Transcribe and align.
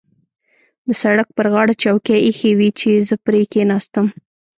د 0.87 0.89
سړک 1.01 1.27
پر 1.37 1.45
غاړه 1.53 1.73
چوکۍ 1.83 2.19
اېښې 2.23 2.51
وې 2.57 2.69
چې 2.79 2.89
زه 3.07 3.15
پرې 3.25 3.41
کېناستم. 3.53 4.07